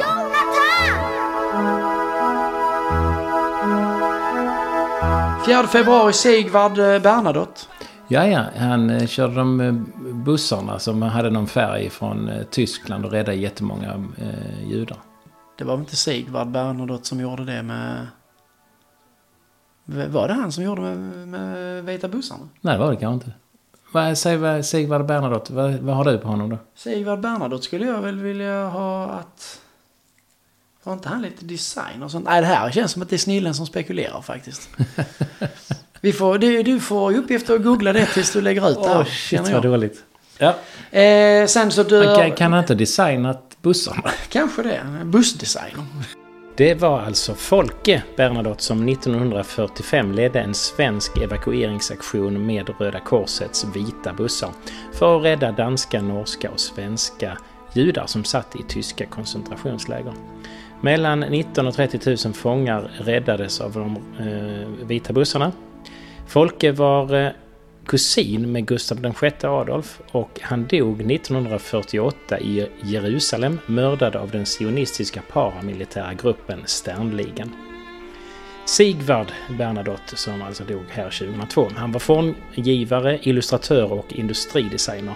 [5.46, 7.62] Fjärde februari, Sigvard eh, Bernadotte.
[8.08, 8.46] Ja, ja.
[8.58, 9.74] Han eh, körde de eh,
[10.14, 14.98] bussarna som hade någon färg från Tyskland och räddade jättemånga eh, judar.
[15.58, 18.08] Det var väl inte Sigvard Bernadotte som gjorde det med...
[19.86, 22.44] Var det han som gjorde med, med Vita bussarna?
[22.62, 23.38] Nej, det var det kanske inte.
[23.92, 25.54] Vad säger Sigvard Bernadotte?
[25.54, 26.58] Vad, vad har du på honom då?
[26.76, 29.62] Sigvard Bernadotte skulle jag väl vilja ha att...
[30.84, 32.26] Var inte han lite design och sånt?
[32.26, 34.70] Nej, det här känns som att det är snillen som spekulerar faktiskt.
[36.02, 39.04] Vi får, du, du får uppgift att googla det tills du lägger ut det här.
[39.04, 39.62] känner jag.
[39.62, 40.04] dåligt.
[40.38, 40.56] Ja.
[41.00, 42.16] Eh, sen så dör...
[42.16, 44.12] Kan, kan han inte designat bussarna?
[44.30, 44.82] Kanske det.
[45.04, 45.86] Bussdesigner.
[46.58, 54.14] Det var alltså Folke Bernadotte som 1945 ledde en svensk evakueringsaktion med Röda Korsets vita
[54.14, 54.50] bussar
[54.94, 57.38] för att rädda danska, norska och svenska
[57.74, 60.14] judar som satt i tyska koncentrationsläger.
[60.82, 65.52] Mellan 19 och 30 000 fångar räddades av de eh, vita bussarna.
[66.28, 67.32] Folke var eh,
[67.88, 75.22] kusin med Gustav VI Adolf och han dog 1948 i Jerusalem mördad av den sionistiska
[75.32, 77.52] paramilitära gruppen Sternligan.
[78.66, 85.14] Sigvard Bernadotte, som alltså dog här 2002, han var formgivare, illustratör och industridesigner.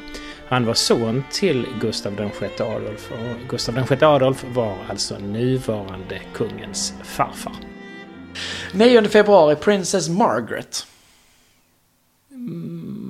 [0.48, 6.94] Han var son till Gustav VI Adolf och Gustav VI Adolf var alltså nuvarande kungens
[7.04, 7.56] farfar.
[8.74, 10.86] 9 februari, Princess Margaret.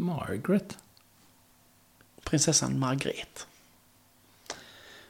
[0.01, 0.77] Margaret?
[2.23, 3.47] Prinsessan Margret.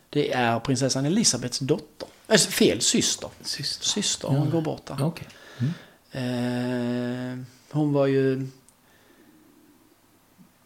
[0.10, 2.07] Det är prinsessan Elisabeths dotter.
[2.27, 3.29] Alltså, fel, syster.
[3.41, 3.86] Syster.
[3.86, 4.97] Syster, hon går bort där.
[5.05, 5.27] Okej.
[6.12, 7.38] Eh,
[7.71, 8.47] hon var ju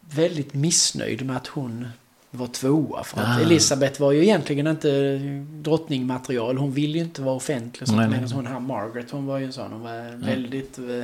[0.09, 1.87] väldigt missnöjd med att hon
[2.31, 3.03] var tvåa.
[3.03, 3.41] För att Ah.
[3.41, 5.17] Elisabeth var ju egentligen inte
[5.51, 6.57] drottningmaterial.
[6.57, 7.87] Hon ville ju inte vara offentlig.
[7.87, 7.97] sånt.
[7.97, 8.19] Nej, nej.
[8.21, 9.71] Medan hon här Margaret, hon var ju en sån.
[9.71, 11.03] Hon var väldigt eh,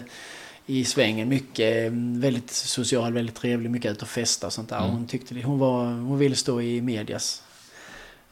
[0.72, 1.30] i svängen.
[1.30, 3.70] Mycket, eh, väldigt social, väldigt trevlig.
[3.72, 4.78] Mycket ut och festa och sånt där.
[4.78, 4.90] Mm.
[4.90, 7.44] Hon, tyckte det, hon, var, hon ville stå i medias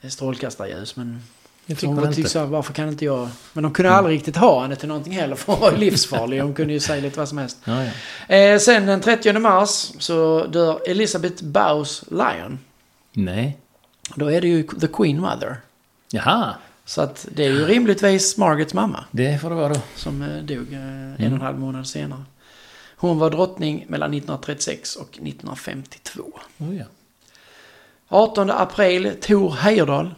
[0.08, 0.96] strålkastarljus.
[0.96, 1.22] Men
[1.66, 2.46] Det fick hon var inte.
[2.46, 3.30] varför kan inte jag...
[3.54, 6.42] Men de kunde aldrig riktigt ha henne till någonting heller för hon var ju livsfarlig.
[6.42, 7.58] Hon kunde ju säga lite vad som helst.
[7.64, 8.36] Ja, ja.
[8.36, 12.60] Eh, sen den 30 mars så dör Elizabeth Bowes Lyon.
[13.14, 13.58] Nej.
[14.16, 15.58] Då är det ju The Queen Mother.
[16.12, 16.56] Jaha.
[16.90, 19.82] Så att det är ju rimligtvis Margarets mamma Det får det vara då.
[19.96, 22.24] som eh, dog eh, en och en halv månad senare.
[22.96, 26.24] Hon var drottning mellan 1936 och 1952.
[26.58, 26.86] Oh, ja.
[28.08, 30.16] 18 april, Tor Heyerdahl.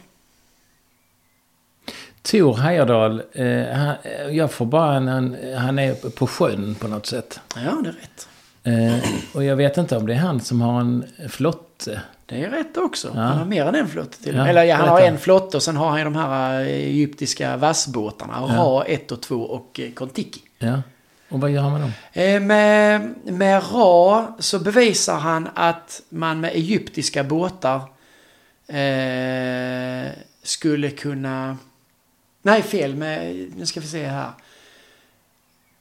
[2.22, 6.88] Tor Heyerdahl, eh, han, eh, jag får bara en, en, han är på sjön på
[6.88, 7.40] något sätt.
[7.54, 8.28] Ja, det är rätt.
[8.62, 12.02] Eh, och jag vet inte om det är han som har en flotte.
[12.32, 13.08] Det är rätt också.
[13.14, 13.20] Ja.
[13.20, 14.34] Han har mer än en flotte till.
[14.36, 16.66] Ja, Eller ja, han har en flotte och sen har han ju de här eh,
[16.66, 18.40] egyptiska vassbåtarna.
[18.40, 20.40] Ra 1 och 2 och eh, Kontiki.
[20.58, 20.82] Ja.
[21.28, 21.92] Och vad gör han med dem?
[22.12, 27.80] Eh, Med, med Ra så bevisar han att man med egyptiska båtar
[28.66, 31.56] eh, skulle kunna...
[32.42, 32.94] Nej, fel.
[32.94, 34.30] Med, nu ska vi se här.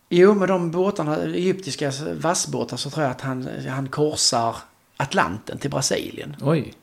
[0.09, 4.55] Jo, med de båtarna, egyptiska vassbåtar, så tror jag att han, han korsar
[5.01, 6.35] Atlanten till Brasilien.
[6.41, 6.73] Oj.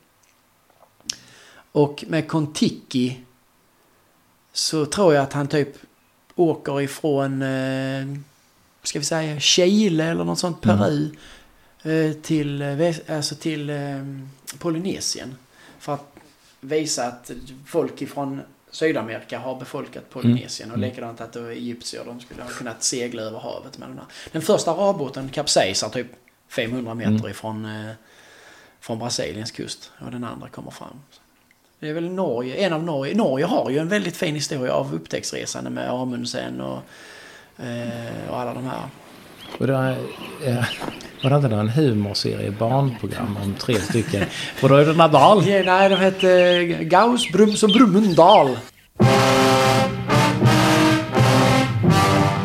[1.72, 3.20] Och med Kontiki
[4.52, 5.68] så tror jag att han typ
[6.34, 8.06] åker ifrån, eh,
[8.82, 11.10] ska vi säga, Chile eller något sånt, Peru.
[11.82, 13.76] Eh, till, eh, alltså till eh,
[14.58, 15.36] Polynesien.
[15.78, 16.14] För att
[16.60, 17.30] visa att
[17.66, 20.70] folk ifrån Sydamerika har befolkat Polynesien.
[20.70, 24.06] Och likadant att då egyptier de skulle ha kunnat segla över havet med den här.
[24.32, 26.06] Den första arabåten kapsejsar typ
[26.48, 27.92] 500 meter ifrån, eh,
[28.80, 29.90] från Brasiliens kust.
[29.98, 31.00] Och den andra kommer fram.
[31.80, 33.14] Det är väl Norge, en av Norge.
[33.14, 36.78] Norge har ju en väldigt fin historia av upptäcktsresande med Amundsen och,
[37.64, 38.82] eh, och alla de här.
[39.58, 39.90] Och det är,
[40.44, 40.64] eh,
[41.22, 44.24] var det inte en humorserie, barnprogram om tre stycken
[44.60, 45.48] bröderna Dahl?
[45.48, 48.58] Ja, nej, de hette Gauss, Brums och Brumunddal.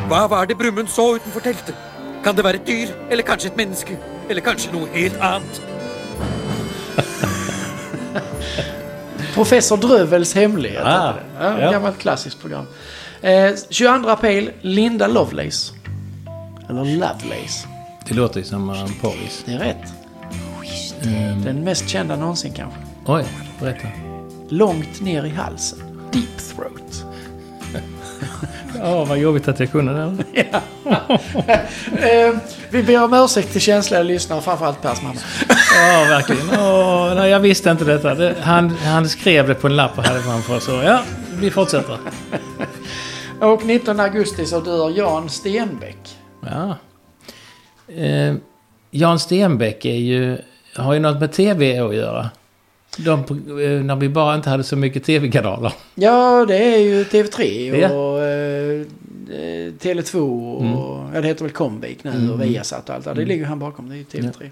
[0.10, 1.76] Hva var det Brumund så utenfor teltet?
[2.24, 3.98] Kan det være et dyr, eller kanskje et menneske?
[4.30, 5.73] Eller kanskje noe helt annet?
[9.34, 10.84] Professor Drövels hemlighet.
[10.86, 11.72] Ah, ja, ja.
[11.72, 12.66] Gammalt klassiskt program.
[13.22, 15.74] Eh, 22 april, Linda Lovelace.
[16.70, 17.68] Eller Lovelace.
[18.08, 19.44] Det låter ju som en porris.
[19.46, 19.94] Det är rätt.
[21.46, 22.80] Den mest kända någonsin kanske.
[23.06, 23.26] Oj,
[23.60, 23.88] berätta.
[24.50, 25.80] Långt ner i halsen.
[26.12, 27.06] Deep Throat.
[28.80, 30.24] Ja, vad jobbigt att jag kunde den.
[31.98, 32.36] Eh,
[32.70, 35.20] vi ber om ursäkt till känsliga lyssnare, framförallt Pers mamma.
[35.76, 36.50] Ja, verkligen.
[36.60, 38.16] Åh, nej, jag visste inte detta.
[38.16, 41.02] Det, han, han skrev det på en lapp och hade framför så ja,
[41.40, 41.98] vi fortsätter.
[43.40, 46.18] Och 19 augusti så dör Jan Stenbeck.
[46.42, 46.78] Ja.
[47.96, 48.34] Eh,
[48.92, 50.38] Jan Stenbeck är ju,
[50.76, 52.30] har ju något med tv att göra.
[52.98, 55.74] De, eh, när vi bara inte hade så mycket tv-kanaler.
[55.96, 57.90] Ja, det är ju TV3 Ja.
[57.92, 58.82] och eh,
[59.40, 60.18] eh, Tele2
[60.56, 60.66] och
[61.16, 63.14] ja, det heter väl Comvik nu och Viasat och allt det.
[63.14, 64.50] Det ligger han bakom, det är ju TV3.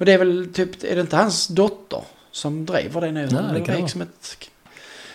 [0.00, 3.28] Och det är väl typ, är det inte hans dotter som driver det nu?
[3.30, 4.48] Ja, det kan som ett,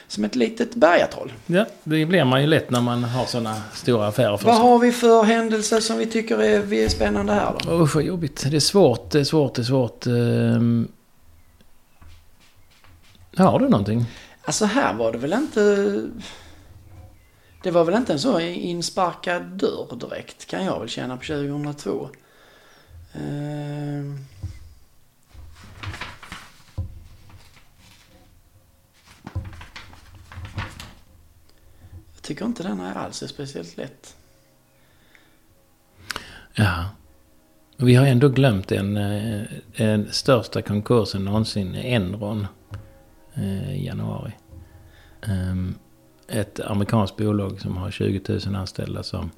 [0.08, 1.34] som ett litet bergatroll.
[1.46, 4.66] Ja, det blir man ju lätt när man har sådana stora affärer för Vad sig.
[4.66, 7.84] har vi för händelser som vi tycker är, vi är spännande här då?
[7.84, 8.46] Usch vad jobbigt.
[8.52, 10.06] Det är svårt, det är svårt, det är svårt.
[10.06, 10.88] Ehm.
[13.38, 14.06] Har du någonting?
[14.44, 16.02] Alltså här var det väl inte...
[17.64, 22.10] Det var väl inte en så insparkad dörr direkt kan jag väl känna på 2002.
[23.14, 24.26] Ehm.
[32.26, 34.16] Tycker inte den här alls är speciellt lätt.
[36.54, 36.86] Ja.
[37.78, 38.98] Vi har ändå glömt den,
[39.74, 42.48] eh, största konkursen någonsin, Enron,
[43.34, 44.32] eh, i januari.
[45.28, 45.76] Ehm,
[46.28, 49.32] Ett amerikanskt bolag som har 20 000 anställda som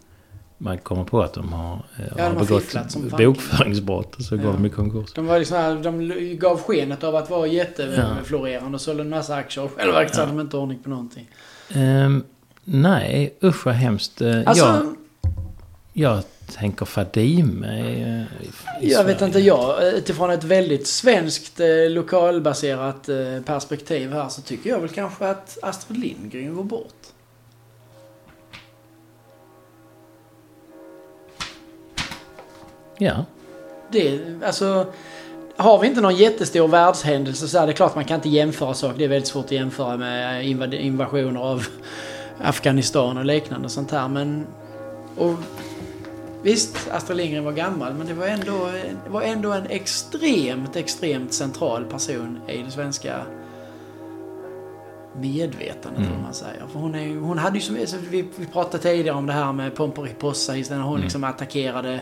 [0.57, 4.45] man kommer på att de har, eh, de har har begått bokföringsbrott och så går
[4.45, 4.51] Ja.
[4.51, 5.13] de i konkurs.
[5.13, 9.35] De, var liksom här, de gav skenet av att vara jätteflorerande och sålde en massa
[9.35, 9.63] aktier.
[9.65, 11.29] Och själva så hade de inte ordning på någonting.
[11.73, 12.23] Ehm,
[12.69, 14.21] nej, usch vad hemskt.
[14.21, 14.95] Eh, Alltså, jag,
[15.93, 16.23] jag
[16.55, 17.67] tänker Fadime.
[17.79, 18.21] eh,
[18.81, 24.29] i- i Jag vet inte, jag utifrån ett väldigt svenskt eh, lokalbaserat eh, perspektiv här
[24.29, 26.93] så tycker jag väl kanske att Astrid Lindgren går bort.
[32.97, 33.25] Ja.
[33.91, 34.85] Det, alltså,
[35.57, 38.97] har vi inte någon jättestor världshändelse så är det klart man kan inte jämföra saker.
[38.97, 41.65] Det är väldigt svårt att jämföra med invasioner av
[42.41, 44.07] Afghanistan och liknande sånt här.
[44.07, 44.45] Men,
[45.17, 45.33] och
[46.41, 48.69] visst, Astrid Lindgren var gammal men det var ändå,
[49.05, 53.21] det var ändå en extremt, extremt central person i det svenska
[55.19, 56.13] medvetandet Mm.
[56.17, 56.63] om man säger.
[56.71, 57.75] För hon, är, hon hade ju som,
[58.09, 60.81] vi, vi pratade tidigare om det här med Pomperipossa, när Mm.
[60.81, 61.99] hon liksom attackerade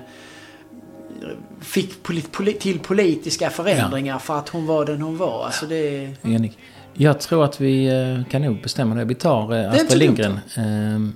[1.61, 5.45] fick polit, polit, till politiska förändringar för att hon var den hon var.
[5.45, 6.13] Alltså det...
[6.23, 6.57] Enig.
[6.97, 9.05] Jag tror att vi eh, kan nog bestämma det.
[9.05, 9.99] Vi tar eh, inte Astrid.
[9.99, 10.39] Lindgren.
[10.55, 11.13] Ehm,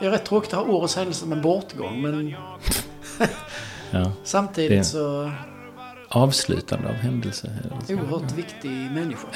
[0.00, 2.28] Det är rätt tråkigt att ha årets händelse med bortgång men
[3.90, 4.12] ja.
[4.24, 5.32] samtidigt så
[6.08, 7.50] Avslutande av händelse.
[7.88, 9.26] oerhört viktig människa.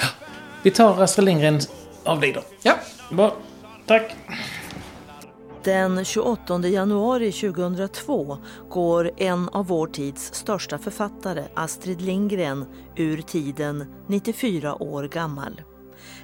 [0.63, 1.61] Vi tar Astrid Lindgren
[2.05, 2.43] avlider.
[2.63, 2.75] Ja,
[3.11, 3.35] Bra.
[3.87, 4.17] Tack.
[5.65, 8.39] Den 28 januari 2002
[8.71, 12.65] går en av vår tids största författare, Astrid Lindgren,
[12.97, 15.61] ur tiden 94 år gammal.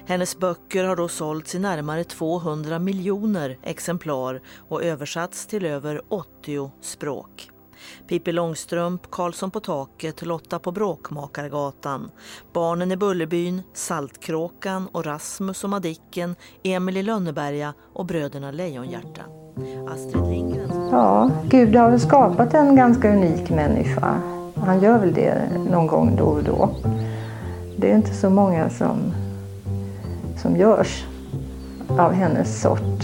[0.05, 6.71] Hennes böcker har då sålts i närmare 200 miljoner exemplar och översatts till över 80
[6.81, 7.49] språk.
[8.07, 12.11] Pippi Långstrump, Karlsson på taket, Lotta på Bråkmakargatan,
[12.53, 19.21] Barnen i Bullerbyn, Saltkråkan och Rasmus och Madicken, Emil i Lönneberga och Bröderna Lejonhjärta.
[19.87, 24.21] Astrid Lindgren Ja, Gud har väl skapat en ganska unik människa.
[24.55, 26.69] Han gör väl det någon gång då och då.
[27.77, 29.13] Det är inte så många som,
[30.41, 31.05] som görs
[31.87, 32.98] av hennes sort.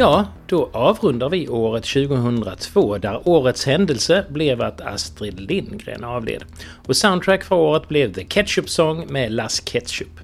[0.00, 6.44] Ja, då avrundar vi året 2002 där årets händelse blev att Astrid Lindgren avled.
[6.86, 10.20] Och soundtrack för året blev The Ketchup Song med Las Ketchup.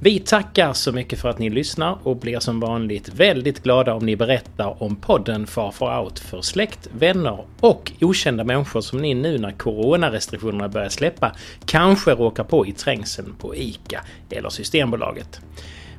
[0.00, 4.06] Vi tackar så mycket för att ni lyssnar och blir som vanligt väldigt glada om
[4.06, 9.14] ni berättar om podden Far Far Out för släkt, vänner och okända människor som ni
[9.14, 11.32] nu när coronarestriktionerna börjar släppa
[11.66, 14.00] kanske råkar på i trängseln på ICA
[14.30, 15.40] eller Systembolaget.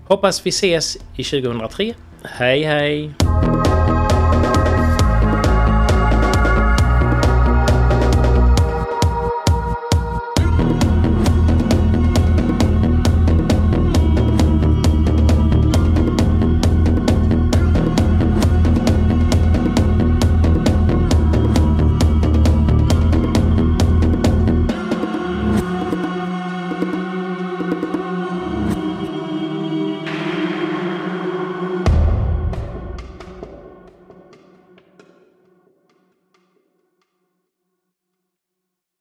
[0.08, 1.94] Hoppas vi ses i 2003.
[2.26, 3.10] Hej hej!